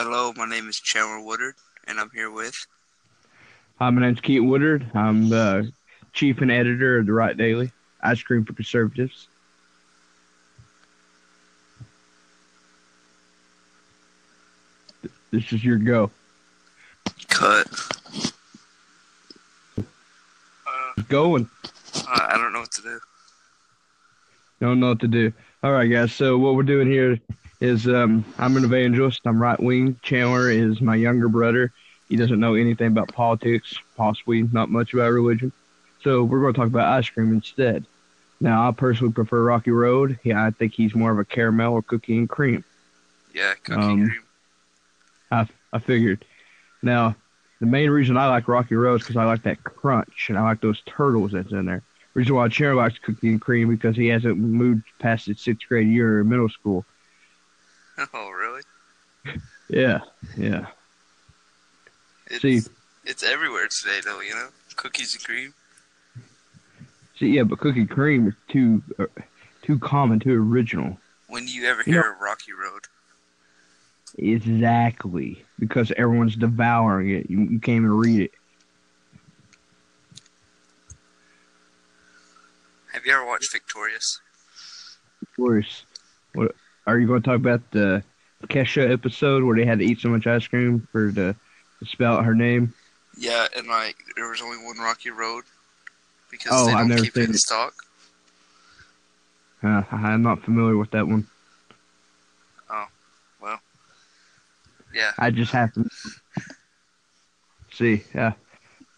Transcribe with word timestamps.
Hello, 0.00 0.32
my 0.36 0.46
name 0.46 0.68
is 0.68 0.78
Chandler 0.78 1.26
Woodard, 1.26 1.56
and 1.88 1.98
I'm 1.98 2.08
here 2.10 2.30
with. 2.30 2.54
Hi, 3.80 3.90
my 3.90 4.00
name's 4.00 4.20
Keaton 4.20 4.48
Woodard. 4.48 4.88
I'm 4.94 5.28
the 5.28 5.72
chief 6.12 6.40
and 6.40 6.52
editor 6.52 6.98
of 7.00 7.06
the 7.06 7.12
Right 7.12 7.36
Daily, 7.36 7.72
Ice 8.00 8.22
Cream 8.22 8.44
for 8.44 8.52
Conservatives. 8.52 9.26
This 15.32 15.52
is 15.52 15.64
your 15.64 15.78
go. 15.78 16.12
Cut. 17.26 17.66
Uh, 19.76 21.02
going. 21.08 21.50
I 22.06 22.28
I 22.34 22.38
don't 22.38 22.52
know 22.52 22.60
what 22.60 22.70
to 22.70 22.82
do. 22.82 23.00
Don't 24.60 24.78
know 24.78 24.90
what 24.90 25.00
to 25.00 25.08
do. 25.08 25.32
All 25.64 25.72
right, 25.72 25.88
guys. 25.88 26.12
So 26.12 26.38
what 26.38 26.54
we're 26.54 26.62
doing 26.62 26.88
here 26.88 27.18
is 27.60 27.88
um, 27.88 28.24
I'm 28.38 28.56
an 28.56 28.64
evangelist. 28.64 29.20
I'm 29.24 29.40
right 29.40 29.58
wing. 29.58 29.98
Chandler 30.02 30.50
is 30.50 30.80
my 30.80 30.94
younger 30.96 31.28
brother. 31.28 31.72
He 32.08 32.16
doesn't 32.16 32.40
know 32.40 32.54
anything 32.54 32.88
about 32.88 33.12
politics, 33.12 33.76
possibly 33.96 34.42
not 34.42 34.70
much 34.70 34.94
about 34.94 35.10
religion. 35.12 35.52
So 36.02 36.24
we're 36.24 36.40
going 36.40 36.54
to 36.54 36.58
talk 36.58 36.68
about 36.68 36.92
ice 36.92 37.08
cream 37.10 37.32
instead. 37.32 37.84
Now, 38.40 38.68
I 38.68 38.72
personally 38.72 39.12
prefer 39.12 39.42
Rocky 39.42 39.72
Road. 39.72 40.18
Yeah, 40.22 40.44
I 40.44 40.50
think 40.50 40.72
he's 40.72 40.94
more 40.94 41.10
of 41.10 41.18
a 41.18 41.24
caramel 41.24 41.74
or 41.74 41.82
cookie 41.82 42.16
and 42.16 42.28
cream. 42.28 42.64
Yeah, 43.34 43.54
cookie 43.64 43.80
Um, 43.80 44.06
cream. 44.08 44.22
I, 45.30 45.48
I 45.72 45.78
figured. 45.80 46.24
Now, 46.82 47.16
the 47.60 47.66
main 47.66 47.90
reason 47.90 48.16
I 48.16 48.28
like 48.28 48.46
Rocky 48.46 48.76
Road 48.76 49.00
is 49.00 49.02
because 49.02 49.16
I 49.16 49.24
like 49.24 49.42
that 49.42 49.64
crunch 49.64 50.26
and 50.28 50.38
I 50.38 50.42
like 50.42 50.60
those 50.60 50.80
turtles 50.86 51.32
that's 51.32 51.50
in 51.50 51.66
there. 51.66 51.82
Reason 52.14 52.34
why 52.34 52.48
Chandler 52.48 52.76
likes 52.76 52.98
cookie 53.00 53.28
and 53.28 53.40
cream 53.40 53.68
because 53.68 53.96
he 53.96 54.06
hasn't 54.06 54.38
moved 54.38 54.84
past 55.00 55.26
his 55.26 55.40
sixth 55.40 55.68
grade 55.68 55.88
year 55.88 56.20
in 56.20 56.28
middle 56.28 56.48
school. 56.48 56.84
Oh, 58.14 58.30
really? 58.30 58.62
Yeah, 59.68 60.00
yeah. 60.36 60.66
It's, 62.28 62.40
See. 62.42 62.60
it's 63.04 63.22
everywhere 63.22 63.66
today, 63.68 64.00
though. 64.04 64.20
You 64.20 64.34
know, 64.34 64.48
cookies 64.76 65.14
and 65.14 65.24
cream. 65.24 65.54
See, 67.18 67.30
yeah, 67.30 67.42
but 67.42 67.58
cookie 67.58 67.86
cream 67.86 68.28
is 68.28 68.34
too 68.48 68.82
uh, 68.98 69.06
too 69.62 69.78
common, 69.78 70.20
too 70.20 70.40
original. 70.40 70.98
When 71.26 71.46
do 71.46 71.52
you 71.52 71.66
ever 71.66 71.82
You 71.84 71.94
hear 71.94 72.12
of 72.12 72.20
Rocky 72.20 72.52
Road? 72.52 72.82
Exactly, 74.16 75.44
because 75.58 75.92
everyone's 75.96 76.36
devouring 76.36 77.10
it. 77.10 77.28
You, 77.28 77.40
you 77.40 77.58
can't 77.58 77.78
even 77.78 77.90
read 77.90 78.20
it. 78.20 78.30
Have 82.92 83.04
you 83.04 83.12
ever 83.12 83.26
watched 83.26 83.52
Victorious? 83.52 84.20
Course. 85.36 85.84
What 86.34 86.54
are 86.88 86.98
you 86.98 87.06
going 87.06 87.22
to 87.22 87.26
talk 87.28 87.36
about 87.36 87.70
the 87.70 88.02
Kesha 88.46 88.90
episode 88.90 89.44
where 89.44 89.56
they 89.56 89.64
had 89.66 89.78
to 89.78 89.84
eat 89.84 90.00
so 90.00 90.08
much 90.08 90.26
ice 90.26 90.46
cream 90.46 90.88
for 90.90 91.10
the 91.12 91.36
to 91.80 91.86
spell 91.86 92.14
out 92.16 92.24
her 92.24 92.34
name? 92.34 92.72
Yeah, 93.16 93.46
and 93.56 93.66
like 93.68 93.96
there 94.16 94.28
was 94.28 94.40
only 94.40 94.56
one 94.64 94.78
Rocky 94.78 95.10
Road 95.10 95.44
because 96.30 96.52
Oh, 96.52 96.66
they 96.66 96.72
I've 96.72 96.78
don't 96.80 96.88
never 96.88 97.02
keep 97.04 97.16
it 97.16 97.24
in 97.24 97.30
it. 97.34 97.38
stock. 97.38 97.74
Uh, 99.62 99.82
I'm 99.92 100.22
not 100.22 100.42
familiar 100.42 100.76
with 100.76 100.90
that 100.92 101.06
one. 101.06 101.26
Oh, 102.70 102.86
well, 103.42 103.60
yeah, 104.94 105.12
I 105.18 105.30
just 105.30 105.52
have 105.52 105.72
To 105.74 105.84
See, 107.72 108.04
yeah, 108.14 108.32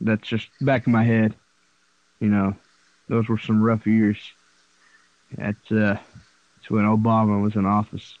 that's 0.00 0.28
just 0.28 0.48
back 0.60 0.86
in 0.86 0.92
my 0.92 1.04
head. 1.04 1.34
You 2.20 2.28
know, 2.28 2.56
those 3.08 3.28
were 3.28 3.38
some 3.38 3.62
rough 3.62 3.86
years. 3.86 4.18
That's 5.36 5.70
uh, 5.70 5.98
that's 6.68 6.74
when 6.74 6.84
Obama 6.84 7.42
was 7.42 7.56
in 7.56 7.64
office. 7.66 8.18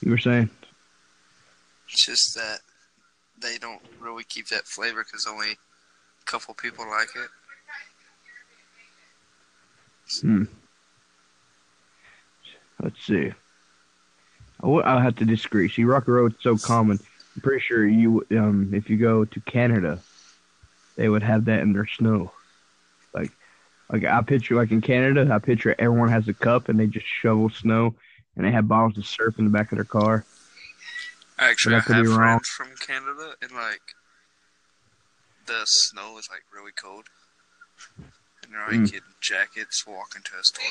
You 0.00 0.10
were 0.10 0.18
saying? 0.18 0.48
it's 1.88 2.04
just 2.04 2.34
that 2.34 2.58
they 3.40 3.56
don't 3.58 3.80
really 3.98 4.24
keep 4.24 4.48
that 4.48 4.66
flavor 4.66 5.04
because 5.04 5.26
only 5.26 5.52
a 5.52 6.24
couple 6.26 6.54
people 6.54 6.86
like 6.88 7.08
it. 7.16 7.30
Hmm. 10.20 10.44
Let's 12.82 13.06
see. 13.06 13.32
I'll 14.62 15.00
have 15.00 15.16
to 15.16 15.24
disagree. 15.24 15.68
See, 15.68 15.84
Rocky 15.84 16.12
is 16.12 16.32
so 16.40 16.56
common. 16.56 16.98
I'm 17.36 17.42
pretty 17.42 17.60
sure 17.60 17.86
you, 17.86 18.26
um, 18.32 18.72
if 18.74 18.90
you 18.90 18.96
go 18.96 19.24
to 19.24 19.40
Canada, 19.40 20.00
they 20.96 21.08
would 21.08 21.22
have 21.22 21.44
that 21.46 21.60
in 21.60 21.72
their 21.72 21.86
snow. 21.86 22.32
Like, 23.90 24.02
like 24.02 24.12
I 24.12 24.20
picture, 24.22 24.54
like 24.54 24.70
in 24.70 24.80
Canada, 24.80 25.28
I 25.32 25.38
picture 25.38 25.74
everyone 25.78 26.10
has 26.10 26.28
a 26.28 26.34
cup 26.34 26.68
and 26.68 26.78
they 26.78 26.86
just 26.86 27.06
shovel 27.06 27.48
snow, 27.48 27.94
and 28.36 28.44
they 28.44 28.50
have 28.50 28.68
bottles 28.68 28.98
of 28.98 29.06
surf 29.06 29.38
in 29.38 29.44
the 29.44 29.50
back 29.50 29.72
of 29.72 29.76
their 29.76 29.84
car. 29.84 30.24
Actually, 31.38 31.76
I 31.76 31.78
That 31.78 31.86
could 31.86 31.96
have 31.96 32.04
be 32.04 32.08
wrong. 32.10 32.40
friends 32.40 32.48
from 32.48 32.68
Canada, 32.86 33.34
and 33.40 33.52
like 33.52 33.80
the 35.46 35.64
snow 35.64 36.18
is 36.18 36.28
like 36.30 36.42
really 36.52 36.72
cold, 36.72 37.06
and 38.42 38.52
they're 38.52 38.66
like 38.66 38.90
Mm. 38.90 38.94
in 38.94 39.00
jackets 39.20 39.86
walking 39.86 40.22
to 40.22 40.38
a 40.38 40.44
store. 40.44 40.66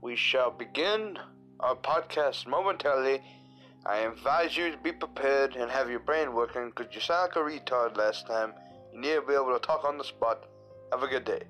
We 0.00 0.16
shall 0.16 0.50
begin 0.50 1.18
our 1.60 1.74
podcast 1.76 2.46
momentarily. 2.46 3.20
I 3.84 3.98
advise 3.98 4.56
you 4.56 4.70
to 4.70 4.76
be 4.78 4.92
prepared 4.92 5.56
and 5.56 5.70
have 5.70 5.90
your 5.90 6.00
brain 6.00 6.34
working 6.34 6.70
because 6.70 6.94
you 6.94 7.00
sound 7.00 7.30
like 7.34 7.36
a 7.36 7.40
retard 7.40 7.96
last 7.96 8.26
time. 8.26 8.52
You 8.92 9.00
need 9.00 9.14
to 9.14 9.22
be 9.22 9.34
able 9.34 9.58
to 9.58 9.66
talk 9.66 9.84
on 9.84 9.98
the 9.98 10.04
spot. 10.04 10.44
Have 10.92 11.02
a 11.02 11.08
good 11.08 11.24
day. 11.24 11.42